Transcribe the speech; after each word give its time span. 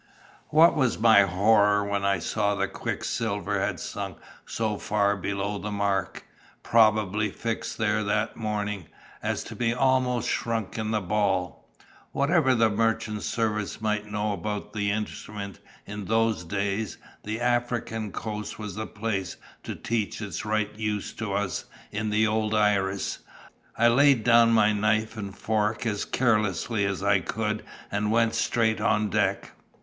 "What 0.49 0.75
was 0.75 0.97
my 0.97 1.21
horror 1.25 1.85
when 1.85 2.03
I 2.03 2.17
saw 2.17 2.55
the 2.55 2.67
quicksilver 2.67 3.59
had 3.61 3.79
sunk 3.79 4.17
so 4.47 4.79
far 4.79 5.15
below 5.15 5.59
the 5.59 5.69
mark, 5.69 6.25
probably 6.63 7.29
fixed 7.29 7.77
there 7.77 8.03
that 8.05 8.35
morning, 8.35 8.87
as 9.21 9.43
to 9.43 9.55
be 9.55 9.75
almost 9.75 10.27
shrunk 10.27 10.75
in 10.79 10.89
the 10.89 11.01
ball! 11.01 11.69
Whatever 12.13 12.55
the 12.55 12.71
merchant 12.71 13.21
service 13.21 13.79
might 13.79 14.07
know 14.07 14.33
about 14.33 14.73
the 14.73 14.89
instrument 14.89 15.59
in 15.85 16.05
those 16.05 16.43
days, 16.45 16.97
the 17.23 17.39
African 17.39 18.11
coast 18.11 18.57
was 18.57 18.73
the 18.73 18.87
place 18.87 19.37
to 19.61 19.75
teach 19.75 20.19
its 20.19 20.43
right 20.43 20.73
use 20.75 21.13
to 21.13 21.33
us 21.35 21.65
in 21.91 22.09
the 22.09 22.25
old 22.25 22.55
Iris. 22.55 23.19
I 23.77 23.87
laid 23.87 24.23
down 24.23 24.51
my 24.51 24.73
knife 24.73 25.15
and 25.15 25.37
fork 25.37 25.85
as 25.85 26.05
carelessly 26.05 26.85
as 26.85 27.03
I 27.03 27.19
could, 27.19 27.63
and 27.91 28.09
went 28.11 28.33
straight 28.33 28.81
on 28.81 29.11
deck. 29.11 29.51